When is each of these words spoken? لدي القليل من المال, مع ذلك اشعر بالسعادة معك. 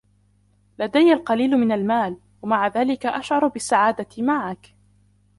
لدي 0.79 1.13
القليل 1.13 1.51
من 1.57 1.71
المال, 1.71 2.17
مع 2.43 2.67
ذلك 2.67 3.05
اشعر 3.05 3.47
بالسعادة 3.47 4.07
معك. 4.23 4.75